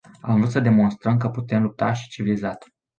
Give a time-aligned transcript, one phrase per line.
[0.21, 2.65] Am vrut să demonstrăm că putem lupta și civilizat.